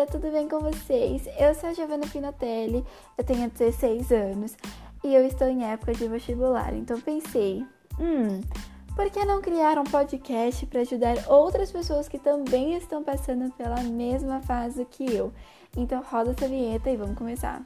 galera, 0.00 0.06
tudo 0.06 0.30
bem 0.30 0.48
com 0.48 0.60
vocês? 0.60 1.26
Eu 1.38 1.54
sou 1.54 1.68
a 1.68 1.72
Giovanna 1.72 2.06
Pinotelli, 2.06 2.84
eu 3.18 3.24
tenho 3.24 3.50
16 3.50 4.10
anos 4.12 4.56
e 5.04 5.14
eu 5.14 5.26
estou 5.26 5.48
em 5.48 5.64
época 5.64 5.92
de 5.92 6.08
vestibular, 6.08 6.74
então 6.74 7.00
pensei, 7.00 7.64
hum, 7.98 8.40
por 8.94 9.10
que 9.10 9.24
não 9.24 9.40
criar 9.40 9.78
um 9.78 9.84
podcast 9.84 10.64
para 10.66 10.80
ajudar 10.80 11.16
outras 11.28 11.70
pessoas 11.70 12.08
que 12.08 12.18
também 12.18 12.76
estão 12.76 13.02
passando 13.02 13.52
pela 13.52 13.82
mesma 13.82 14.40
fase 14.40 14.84
que 14.86 15.04
eu? 15.14 15.32
Então 15.76 16.02
roda 16.02 16.30
essa 16.30 16.48
vinheta 16.48 16.90
e 16.90 16.96
vamos 16.96 17.16
começar. 17.16 17.62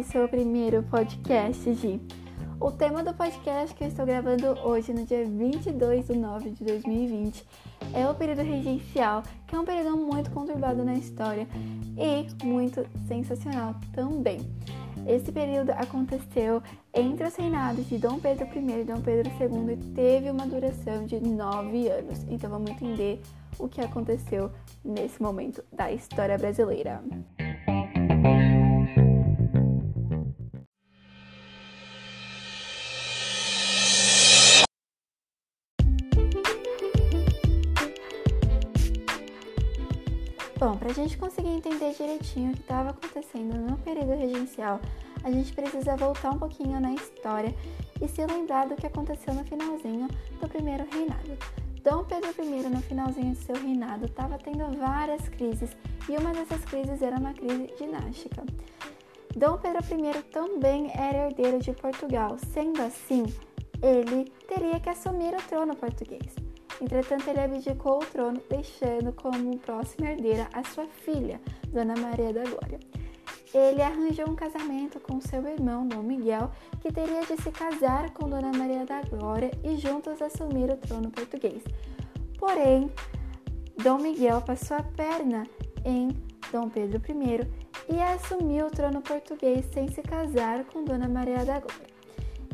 Desse 0.00 0.12
seu 0.12 0.28
primeiro 0.28 0.82
podcast? 0.84 2.00
O 2.58 2.70
tema 2.70 3.02
do 3.04 3.12
podcast 3.12 3.74
que 3.74 3.84
eu 3.84 3.88
estou 3.88 4.06
gravando 4.06 4.46
hoje, 4.64 4.94
no 4.94 5.04
dia 5.04 5.26
22 5.26 6.06
de 6.06 6.16
nove 6.16 6.50
de 6.50 6.64
2020, 6.64 7.44
é 7.92 8.08
o 8.08 8.14
período 8.14 8.42
regencial, 8.42 9.22
que 9.46 9.54
é 9.54 9.58
um 9.58 9.64
período 9.64 9.98
muito 9.98 10.30
conturbado 10.30 10.82
na 10.84 10.94
história 10.94 11.46
e 11.98 12.44
muito 12.44 12.86
sensacional 13.06 13.74
também. 13.92 14.40
Esse 15.06 15.30
período 15.32 15.70
aconteceu 15.72 16.62
entre 16.94 17.26
os 17.26 17.36
reinados 17.36 17.86
de 17.86 17.98
Dom 17.98 18.18
Pedro 18.18 18.46
I 18.46 18.80
e 18.80 18.84
Dom 18.84 19.00
Pedro 19.02 19.30
II 19.38 19.72
e 19.74 19.94
teve 19.94 20.30
uma 20.30 20.46
duração 20.46 21.04
de 21.04 21.20
nove 21.20 21.88
anos. 21.88 22.24
Então 22.28 22.48
vamos 22.48 22.70
entender 22.70 23.20
o 23.58 23.68
que 23.68 23.82
aconteceu 23.82 24.50
nesse 24.82 25.20
momento 25.20 25.62
da 25.70 25.92
história 25.92 26.38
brasileira. 26.38 27.02
Para 40.80 40.92
a 40.92 40.94
gente 40.94 41.18
conseguir 41.18 41.50
entender 41.50 41.92
direitinho 41.92 42.52
o 42.52 42.54
que 42.54 42.62
estava 42.62 42.88
acontecendo 42.88 43.54
no 43.54 43.76
período 43.76 44.16
regencial, 44.16 44.80
a 45.22 45.30
gente 45.30 45.52
precisa 45.52 45.94
voltar 45.94 46.30
um 46.30 46.38
pouquinho 46.38 46.80
na 46.80 46.94
história 46.94 47.54
e 48.00 48.08
se 48.08 48.24
lembrar 48.24 48.66
do 48.66 48.74
que 48.74 48.86
aconteceu 48.86 49.34
no 49.34 49.44
finalzinho 49.44 50.08
do 50.40 50.48
primeiro 50.48 50.86
reinado. 50.90 51.36
Dom 51.84 52.04
Pedro 52.04 52.30
I, 52.42 52.68
no 52.70 52.80
finalzinho 52.80 53.34
de 53.34 53.44
seu 53.44 53.56
reinado, 53.56 54.06
estava 54.06 54.38
tendo 54.38 54.74
várias 54.78 55.28
crises 55.28 55.76
e 56.08 56.16
uma 56.16 56.32
dessas 56.32 56.64
crises 56.64 57.02
era 57.02 57.16
uma 57.16 57.34
crise 57.34 57.70
dinástica. 57.78 58.42
Dom 59.36 59.58
Pedro 59.58 59.82
I 59.82 60.22
também 60.32 60.90
era 60.94 61.26
herdeiro 61.26 61.58
de 61.58 61.72
Portugal, 61.72 62.38
sendo 62.54 62.80
assim, 62.80 63.24
ele 63.82 64.32
teria 64.48 64.80
que 64.80 64.88
assumir 64.88 65.34
o 65.34 65.42
trono 65.46 65.76
português. 65.76 66.39
Entretanto, 66.80 67.28
ele 67.28 67.40
abdicou 67.40 67.98
o 67.98 68.06
trono, 68.06 68.40
deixando 68.48 69.12
como 69.12 69.58
próxima 69.58 70.10
herdeira 70.10 70.48
a 70.52 70.64
sua 70.64 70.86
filha, 70.86 71.40
Dona 71.68 71.94
Maria 71.96 72.32
da 72.32 72.44
Glória. 72.44 72.80
Ele 73.52 73.82
arranjou 73.82 74.30
um 74.30 74.36
casamento 74.36 75.00
com 75.00 75.20
seu 75.20 75.44
irmão, 75.46 75.86
Dom 75.86 76.02
Miguel, 76.02 76.50
que 76.80 76.92
teria 76.92 77.22
de 77.22 77.36
se 77.42 77.50
casar 77.50 78.10
com 78.10 78.28
Dona 78.28 78.52
Maria 78.56 78.86
da 78.86 79.02
Glória 79.02 79.50
e 79.64 79.76
juntos 79.76 80.22
assumir 80.22 80.70
o 80.70 80.76
trono 80.76 81.10
português. 81.10 81.62
Porém, 82.38 82.90
Dom 83.82 83.98
Miguel 83.98 84.40
passou 84.42 84.76
a 84.76 84.82
perna 84.82 85.46
em 85.84 86.08
Dom 86.52 86.68
Pedro 86.68 87.02
I 87.08 87.94
e 87.94 88.00
assumiu 88.00 88.66
o 88.66 88.70
trono 88.70 89.02
português 89.02 89.66
sem 89.72 89.88
se 89.88 90.00
casar 90.00 90.64
com 90.64 90.84
Dona 90.84 91.08
Maria 91.08 91.44
da 91.44 91.58
Glória. 91.58 91.89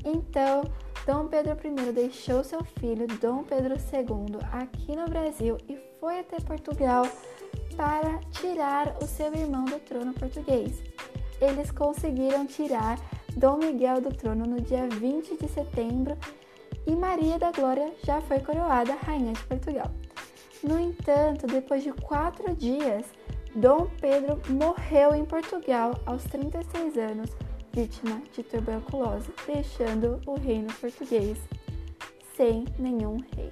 Então, 0.06 0.62
Dom 1.04 1.26
Pedro 1.26 1.56
I 1.64 1.92
deixou 1.92 2.44
seu 2.44 2.62
filho 2.78 3.08
Dom 3.20 3.42
Pedro 3.42 3.74
II 3.74 4.38
aqui 4.52 4.94
no 4.94 5.06
Brasil 5.06 5.58
e 5.68 5.76
foi 5.98 6.20
até 6.20 6.38
Portugal 6.38 7.04
para 7.76 8.20
tirar 8.30 8.96
o 9.02 9.06
seu 9.06 9.34
irmão 9.34 9.64
do 9.64 9.80
trono 9.80 10.14
português. 10.14 10.80
Eles 11.40 11.72
conseguiram 11.72 12.46
tirar 12.46 13.00
Dom 13.36 13.56
Miguel 13.56 14.00
do 14.00 14.14
trono 14.14 14.46
no 14.46 14.60
dia 14.60 14.88
20 14.88 15.38
de 15.38 15.48
setembro 15.48 16.16
e 16.86 16.94
Maria 16.94 17.36
da 17.36 17.50
Glória 17.50 17.92
já 18.04 18.20
foi 18.20 18.38
coroada 18.38 18.94
rainha 18.94 19.32
de 19.32 19.42
Portugal. 19.42 19.90
No 20.62 20.78
entanto, 20.78 21.48
depois 21.48 21.82
de 21.82 21.92
quatro 21.92 22.54
dias, 22.54 23.04
Dom 23.56 23.88
Pedro 24.00 24.40
morreu 24.48 25.16
em 25.16 25.24
Portugal 25.24 26.00
aos 26.06 26.22
36 26.24 26.96
anos 26.96 27.30
vítima 27.76 28.22
de 28.34 28.42
tuberculose, 28.42 29.30
deixando 29.46 30.18
o 30.26 30.34
reino 30.34 30.72
português 30.80 31.36
sem 32.34 32.64
nenhum 32.78 33.18
rei. 33.36 33.50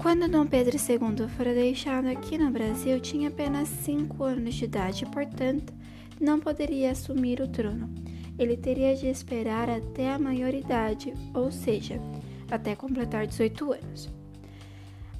Quando 0.00 0.28
Dom 0.28 0.46
Pedro 0.46 0.76
II 0.76 1.28
foi 1.36 1.52
deixado 1.52 2.06
aqui 2.06 2.38
no 2.38 2.52
Brasil, 2.52 3.00
tinha 3.00 3.28
apenas 3.30 3.68
5 3.68 4.22
anos 4.22 4.54
de 4.54 4.64
idade 4.64 5.06
portanto, 5.06 5.72
não 6.20 6.38
poderia 6.38 6.92
assumir 6.92 7.40
o 7.40 7.48
trono. 7.48 7.92
Ele 8.38 8.56
teria 8.56 8.94
de 8.94 9.08
esperar 9.08 9.68
até 9.68 10.12
a 10.12 10.18
maioridade, 10.20 11.12
ou 11.34 11.50
seja, 11.50 12.00
até 12.48 12.76
completar 12.76 13.26
18 13.26 13.72
anos. 13.72 14.19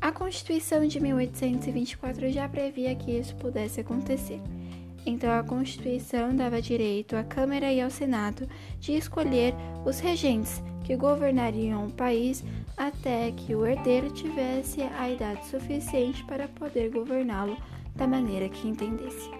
A 0.00 0.11
Constituição 0.11 0.87
de 0.87 0.99
1824 0.99 2.31
já 2.31 2.49
previa 2.49 2.94
que 2.94 3.11
isso 3.11 3.37
pudesse 3.37 3.81
acontecer. 3.81 4.41
Então, 5.05 5.31
a 5.31 5.43
Constituição 5.43 6.34
dava 6.34 6.61
direito 6.61 7.16
à 7.16 7.22
Câmara 7.22 7.71
e 7.71 7.81
ao 7.81 7.91
Senado 7.91 8.49
de 8.78 8.93
escolher 8.93 9.55
os 9.84 10.00
regentes 10.00 10.62
que 10.84 10.97
governariam 10.97 11.87
o 11.87 11.93
país 11.93 12.43
até 12.77 13.31
que 13.33 13.55
o 13.55 13.66
herdeiro 13.66 14.11
tivesse 14.11 14.83
a 14.83 15.11
idade 15.11 15.47
suficiente 15.47 16.25
para 16.25 16.49
poder 16.49 16.91
governá-lo 16.91 17.56
da 17.94 18.06
maneira 18.06 18.49
que 18.49 18.69
entendesse. 18.69 19.39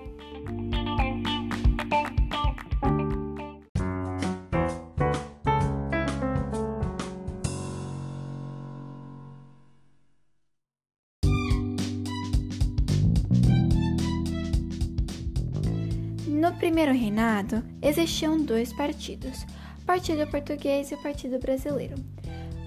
No 16.31 16.53
primeiro 16.53 16.93
reinado, 16.93 17.61
existiam 17.83 18.41
dois 18.41 18.73
partidos, 18.73 19.45
o 19.83 19.85
Partido 19.85 20.25
Português 20.29 20.93
e 20.93 20.95
o 20.95 21.03
Partido 21.03 21.41
Brasileiro. 21.41 21.97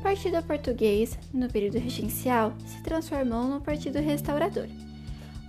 Partido 0.04 0.44
Português, 0.44 1.18
no 1.34 1.48
período 1.48 1.80
regencial, 1.80 2.54
se 2.66 2.84
transformou 2.84 3.46
no 3.46 3.62
Partido 3.62 4.00
Restaurador. 4.00 4.68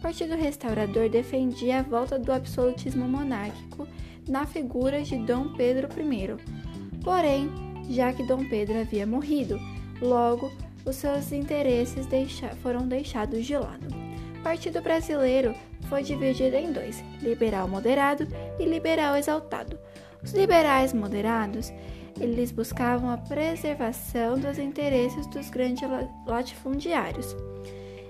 Partido 0.00 0.36
Restaurador 0.36 1.08
defendia 1.08 1.80
a 1.80 1.82
volta 1.82 2.16
do 2.16 2.32
absolutismo 2.32 3.08
monárquico 3.08 3.88
na 4.28 4.46
figura 4.46 5.02
de 5.02 5.18
Dom 5.18 5.52
Pedro 5.54 5.88
I. 6.00 7.00
Porém, 7.02 7.50
já 7.90 8.12
que 8.12 8.22
Dom 8.22 8.48
Pedro 8.48 8.80
havia 8.80 9.08
morrido, 9.08 9.58
logo 10.00 10.52
os 10.86 10.94
seus 10.94 11.32
interesses 11.32 12.06
deixa 12.06 12.50
foram 12.62 12.86
deixados 12.86 13.44
de 13.44 13.58
lado. 13.58 13.88
Partido 14.44 14.80
Brasileiro 14.80 15.52
foi 15.94 16.02
dividida 16.02 16.58
em 16.58 16.72
dois: 16.72 17.04
liberal 17.22 17.68
moderado 17.68 18.26
e 18.58 18.64
liberal 18.64 19.14
exaltado. 19.14 19.78
Os 20.24 20.32
liberais 20.32 20.92
moderados, 20.92 21.72
eles 22.20 22.50
buscavam 22.50 23.10
a 23.10 23.16
preservação 23.16 24.36
dos 24.36 24.58
interesses 24.58 25.24
dos 25.28 25.48
grandes 25.50 25.88
latifundiários. 26.26 27.36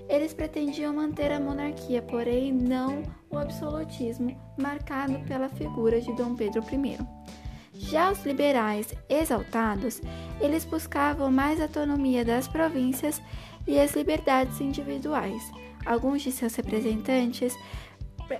Eles 0.09 0.33
pretendiam 0.33 0.95
manter 0.95 1.31
a 1.31 1.39
monarquia, 1.39 2.01
porém 2.01 2.51
não 2.51 3.03
o 3.29 3.37
absolutismo 3.37 4.35
marcado 4.57 5.19
pela 5.27 5.49
figura 5.49 6.01
de 6.01 6.11
Dom 6.15 6.35
Pedro 6.35 6.63
I. 6.63 6.97
Já 7.71 8.11
os 8.11 8.25
liberais 8.25 8.95
exaltados, 9.07 10.01
eles 10.41 10.65
buscavam 10.65 11.29
mais 11.29 11.61
autonomia 11.61 12.25
das 12.25 12.47
províncias 12.47 13.21
e 13.67 13.79
as 13.79 13.93
liberdades 13.93 14.59
individuais. 14.59 15.51
Alguns 15.85 16.23
de 16.23 16.31
seus 16.31 16.55
representantes 16.55 17.55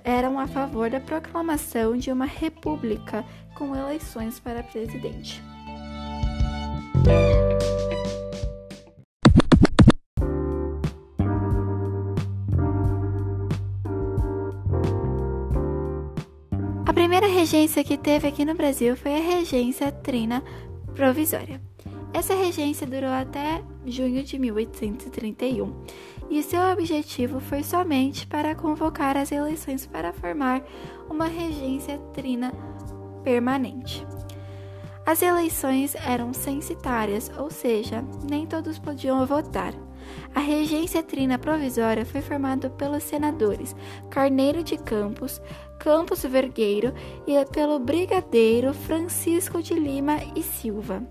eram 0.02 0.38
a 0.38 0.46
favor 0.46 0.90
da 0.90 1.00
proclamação 1.00 1.96
de 1.96 2.10
uma 2.10 2.26
república 2.26 3.24
com 3.54 3.74
eleições 3.74 4.40
para 4.40 4.62
presidente. 4.62 5.42
A 16.84 16.92
primeira 16.92 17.28
regência 17.28 17.84
que 17.84 17.96
teve 17.96 18.26
aqui 18.26 18.44
no 18.44 18.54
Brasil 18.54 18.96
foi 18.96 19.14
a 19.14 19.20
regência 19.20 19.92
trina 19.92 20.42
provisória. 20.94 21.60
Essa 22.12 22.34
regência 22.34 22.86
durou 22.86 23.10
até 23.10 23.62
junho 23.84 24.24
de 24.24 24.38
1831 24.38 25.84
e 26.30 26.42
seu 26.42 26.60
objetivo 26.72 27.40
foi 27.40 27.62
somente 27.62 28.26
para 28.26 28.54
convocar 28.54 29.16
as 29.16 29.30
eleições 29.30 29.86
para 29.86 30.12
formar 30.12 30.62
uma 31.08 31.26
regência 31.26 31.98
trina 32.12 32.52
permanente. 33.22 34.06
As 35.06 35.22
eleições 35.22 35.94
eram 35.94 36.32
censitárias, 36.32 37.30
ou 37.38 37.48
seja, 37.48 38.04
nem 38.28 38.44
todos 38.44 38.78
podiam 38.78 39.24
votar. 39.24 39.72
A 40.34 40.40
regência 40.40 41.02
trina 41.02 41.38
provisória 41.38 42.04
foi 42.04 42.20
formada 42.20 42.68
pelos 42.70 43.02
senadores 43.04 43.74
Carneiro 44.10 44.62
de 44.62 44.76
Campos, 44.76 45.40
Campos 45.78 46.22
Vergueiro 46.22 46.92
e 47.26 47.44
pelo 47.46 47.78
brigadeiro 47.78 48.74
Francisco 48.74 49.62
de 49.62 49.74
Lima 49.74 50.18
e 50.34 50.42
Silva. 50.42 51.02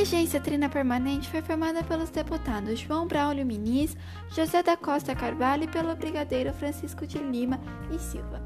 Regência 0.00 0.40
trina 0.40 0.66
permanente 0.66 1.28
foi 1.28 1.42
formada 1.42 1.84
pelos 1.84 2.08
deputados 2.08 2.80
João 2.80 3.06
Braulio 3.06 3.44
Muniz, 3.44 3.94
José 4.34 4.62
da 4.62 4.74
Costa 4.74 5.14
Carvalho 5.14 5.64
e 5.64 5.68
pelo 5.68 5.94
brigadeiro 5.94 6.54
Francisco 6.54 7.06
de 7.06 7.18
Lima 7.18 7.60
e 7.94 7.98
Silva. 7.98 8.42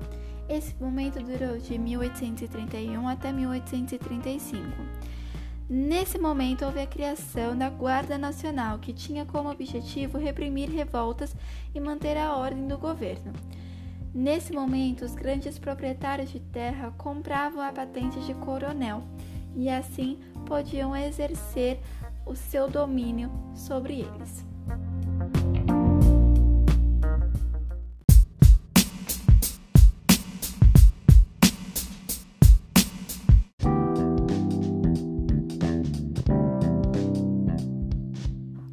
Esse 0.48 0.74
momento 0.82 1.22
durou 1.22 1.56
de 1.56 1.78
1831 1.78 3.06
até 3.06 3.32
1835. 3.32 4.66
Nesse 5.70 6.18
momento 6.18 6.64
houve 6.64 6.80
a 6.80 6.88
criação 6.88 7.56
da 7.56 7.70
Guarda 7.70 8.18
Nacional, 8.18 8.80
que 8.80 8.92
tinha 8.92 9.24
como 9.24 9.48
objetivo 9.48 10.18
reprimir 10.18 10.68
revoltas 10.68 11.36
e 11.72 11.78
manter 11.78 12.16
a 12.16 12.34
ordem 12.34 12.66
do 12.66 12.76
governo. 12.76 13.32
Nesse 14.12 14.52
momento, 14.52 15.04
os 15.04 15.14
grandes 15.14 15.56
proprietários 15.56 16.32
de 16.32 16.40
terra 16.40 16.92
compravam 16.98 17.62
a 17.62 17.72
patente 17.72 18.18
de 18.22 18.34
coronel 18.34 19.04
e 19.56 19.68
assim 19.68 20.18
podiam 20.46 20.96
exercer 20.96 21.80
o 22.26 22.34
seu 22.34 22.68
domínio 22.68 23.30
sobre 23.54 24.00
eles. 24.00 24.44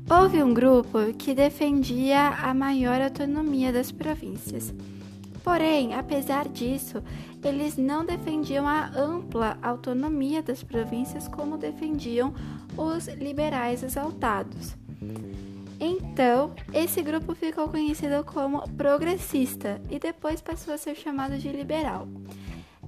Houve 0.10 0.44
um 0.44 0.54
grupo 0.54 1.14
que 1.18 1.34
defendia 1.34 2.28
a 2.30 2.54
maior 2.54 3.02
autonomia 3.02 3.72
das 3.72 3.92
províncias. 3.92 4.74
Porém, 5.44 5.94
apesar 5.94 6.48
disso, 6.48 7.04
eles 7.44 7.78
não 7.78 8.06
defendiam 8.06 8.68
a 8.68 8.88
ampla 8.96 9.58
autonomia 9.62 10.42
das 10.42 10.64
províncias 10.64 11.28
como 11.28 11.58
defendiam 11.58 12.34
os 12.78 13.08
liberais 13.08 13.84
exaltados. 13.84 14.76
Então, 15.80 16.54
esse 16.72 17.02
grupo 17.02 17.34
ficou 17.34 17.68
conhecido 17.68 18.24
como 18.24 18.62
progressista 18.78 19.82
e 19.90 19.98
depois 19.98 20.40
passou 20.40 20.76
a 20.76 20.78
ser 20.78 20.96
chamado 20.96 21.38
de 21.40 21.50
liberal. 21.50 22.08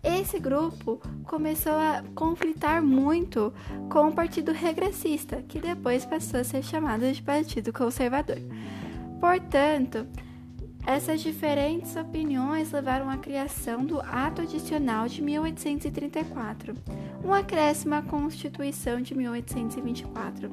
Esse 0.04 0.38
grupo 0.38 1.02
começou 1.24 1.74
a 1.74 2.04
conflitar 2.14 2.84
muito 2.84 3.52
com 3.90 4.10
o 4.10 4.14
Partido 4.14 4.52
Regressista, 4.52 5.42
que 5.48 5.60
depois 5.60 6.06
passou 6.06 6.42
a 6.42 6.44
ser 6.44 6.62
chamado 6.62 7.12
de 7.12 7.22
Partido 7.22 7.74
Conservador. 7.74 8.38
Portanto, 9.20 10.06
essas 10.86 11.22
diferentes 11.22 11.96
opiniões 11.96 12.72
levaram 12.72 13.10
à 13.10 13.18
criação 13.18 13.86
do 13.86 14.02
Ato 14.02 14.42
Adicional 14.42 15.08
de 15.08 15.22
1834, 15.22 16.74
um 17.24 17.34
acréscimo 17.34 17.96
à 17.96 18.02
Constituição 18.02 19.02
de 19.02 19.16
1824. 19.16 20.52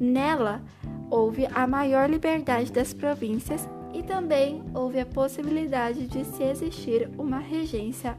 Nela, 0.00 0.62
houve 1.10 1.46
a 1.54 1.66
maior 1.66 2.08
liberdade 2.08 2.72
das 2.72 2.94
províncias 2.94 3.68
e 3.92 4.02
também 4.02 4.64
houve 4.74 4.98
a 4.98 5.06
possibilidade 5.06 6.06
de 6.06 6.24
se 6.24 6.42
existir 6.42 7.10
uma 7.18 7.38
regência 7.38 8.16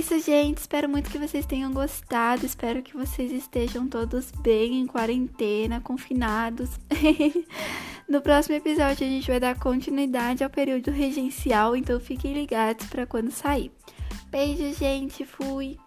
isso, 0.00 0.18
gente. 0.18 0.58
Espero 0.58 0.88
muito 0.88 1.10
que 1.10 1.18
vocês 1.18 1.44
tenham 1.44 1.72
gostado. 1.72 2.46
Espero 2.46 2.82
que 2.82 2.96
vocês 2.96 3.30
estejam 3.30 3.86
todos 3.86 4.30
bem 4.30 4.80
em 4.80 4.86
quarentena, 4.86 5.78
confinados. 5.78 6.70
no 8.08 8.22
próximo 8.22 8.56
episódio 8.56 9.06
a 9.06 9.10
gente 9.10 9.30
vai 9.30 9.38
dar 9.38 9.58
continuidade 9.58 10.42
ao 10.42 10.48
período 10.48 10.90
regencial, 10.90 11.76
então 11.76 12.00
fiquem 12.00 12.32
ligados 12.32 12.86
para 12.86 13.06
quando 13.06 13.30
sair. 13.30 13.70
Beijo, 14.30 14.72
gente. 14.74 15.26
Fui. 15.26 15.78